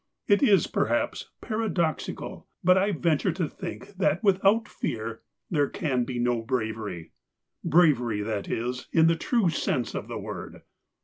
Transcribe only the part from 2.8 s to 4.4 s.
venture to think that